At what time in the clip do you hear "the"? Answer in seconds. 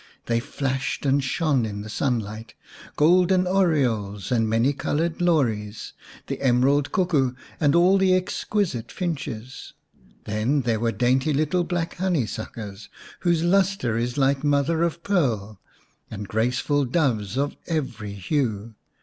1.81-1.87, 6.25-6.41, 7.99-8.15, 10.25-10.25